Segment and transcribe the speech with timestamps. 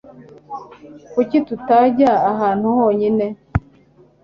[1.13, 3.25] Kuki tutajya ahantu honyine?